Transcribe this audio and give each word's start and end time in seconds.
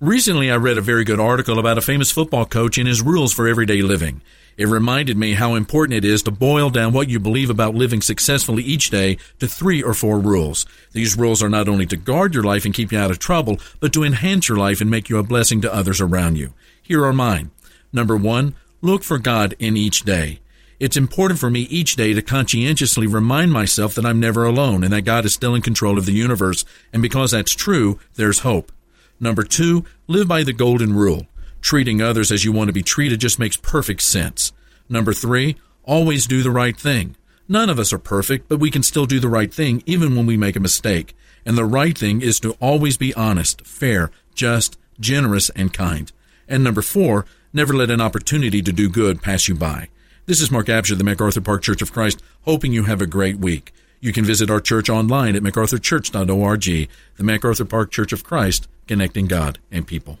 Recently, 0.00 0.50
I 0.50 0.56
read 0.56 0.78
a 0.78 0.80
very 0.80 1.04
good 1.04 1.20
article 1.20 1.58
about 1.58 1.76
a 1.76 1.82
famous 1.82 2.10
football 2.10 2.46
coach 2.46 2.78
and 2.78 2.88
his 2.88 3.02
rules 3.02 3.34
for 3.34 3.46
everyday 3.46 3.82
living. 3.82 4.22
It 4.56 4.66
reminded 4.66 5.18
me 5.18 5.34
how 5.34 5.54
important 5.54 5.98
it 5.98 6.06
is 6.06 6.22
to 6.22 6.30
boil 6.30 6.70
down 6.70 6.94
what 6.94 7.10
you 7.10 7.20
believe 7.20 7.50
about 7.50 7.74
living 7.74 8.00
successfully 8.00 8.62
each 8.62 8.88
day 8.88 9.18
to 9.40 9.46
three 9.46 9.82
or 9.82 9.92
four 9.92 10.18
rules. 10.18 10.64
These 10.92 11.18
rules 11.18 11.42
are 11.42 11.50
not 11.50 11.68
only 11.68 11.84
to 11.84 11.98
guard 11.98 12.32
your 12.32 12.44
life 12.44 12.64
and 12.64 12.72
keep 12.72 12.92
you 12.92 12.98
out 12.98 13.10
of 13.10 13.18
trouble, 13.18 13.60
but 13.78 13.92
to 13.92 14.02
enhance 14.02 14.48
your 14.48 14.56
life 14.56 14.80
and 14.80 14.90
make 14.90 15.10
you 15.10 15.18
a 15.18 15.22
blessing 15.22 15.60
to 15.60 15.74
others 15.74 16.00
around 16.00 16.38
you. 16.38 16.54
Here 16.80 17.04
are 17.04 17.12
mine. 17.12 17.50
Number 17.92 18.16
one, 18.16 18.54
look 18.80 19.04
for 19.04 19.18
God 19.18 19.54
in 19.58 19.76
each 19.76 20.04
day. 20.04 20.40
It's 20.78 20.96
important 20.96 21.38
for 21.38 21.50
me 21.50 21.60
each 21.68 21.96
day 21.96 22.14
to 22.14 22.22
conscientiously 22.22 23.06
remind 23.06 23.52
myself 23.52 23.94
that 23.96 24.06
I'm 24.06 24.18
never 24.18 24.46
alone 24.46 24.82
and 24.82 24.94
that 24.94 25.02
God 25.02 25.26
is 25.26 25.34
still 25.34 25.54
in 25.54 25.60
control 25.60 25.98
of 25.98 26.06
the 26.06 26.12
universe. 26.12 26.64
And 26.90 27.02
because 27.02 27.32
that's 27.32 27.54
true, 27.54 28.00
there's 28.14 28.38
hope. 28.38 28.72
Number 29.20 29.42
two, 29.42 29.84
live 30.06 30.26
by 30.26 30.42
the 30.42 30.54
golden 30.54 30.94
rule. 30.94 31.26
Treating 31.60 32.00
others 32.00 32.32
as 32.32 32.44
you 32.44 32.52
want 32.52 32.68
to 32.68 32.72
be 32.72 32.82
treated 32.82 33.20
just 33.20 33.38
makes 33.38 33.56
perfect 33.56 34.00
sense. 34.00 34.52
Number 34.88 35.12
three, 35.12 35.56
always 35.84 36.26
do 36.26 36.42
the 36.42 36.50
right 36.50 36.76
thing. 36.76 37.16
None 37.46 37.68
of 37.68 37.78
us 37.78 37.92
are 37.92 37.98
perfect, 37.98 38.48
but 38.48 38.60
we 38.60 38.70
can 38.70 38.82
still 38.82 39.04
do 39.04 39.20
the 39.20 39.28
right 39.28 39.52
thing 39.52 39.82
even 39.84 40.16
when 40.16 40.24
we 40.24 40.36
make 40.36 40.56
a 40.56 40.60
mistake. 40.60 41.14
And 41.44 41.58
the 41.58 41.64
right 41.64 41.96
thing 41.96 42.22
is 42.22 42.40
to 42.40 42.52
always 42.60 42.96
be 42.96 43.12
honest, 43.14 43.66
fair, 43.66 44.10
just, 44.34 44.78
generous, 44.98 45.50
and 45.50 45.72
kind. 45.72 46.10
And 46.48 46.64
number 46.64 46.82
four, 46.82 47.26
never 47.52 47.74
let 47.74 47.90
an 47.90 48.00
opportunity 48.00 48.62
to 48.62 48.72
do 48.72 48.88
good 48.88 49.22
pass 49.22 49.48
you 49.48 49.54
by. 49.54 49.88
This 50.26 50.40
is 50.40 50.50
Mark 50.50 50.68
Absher, 50.68 50.96
the 50.96 51.04
MacArthur 51.04 51.40
Park 51.40 51.62
Church 51.62 51.82
of 51.82 51.92
Christ, 51.92 52.22
hoping 52.42 52.72
you 52.72 52.84
have 52.84 53.02
a 53.02 53.06
great 53.06 53.38
week. 53.38 53.72
You 54.00 54.12
can 54.12 54.24
visit 54.24 54.50
our 54.50 54.60
church 54.60 54.88
online 54.88 55.36
at 55.36 55.42
macarthurchurch.org, 55.42 56.88
the 57.16 57.24
MacArthur 57.24 57.64
Park 57.64 57.90
Church 57.90 58.12
of 58.12 58.24
Christ, 58.24 58.68
connecting 58.90 59.28
God 59.28 59.60
and 59.70 59.86
people. 59.86 60.18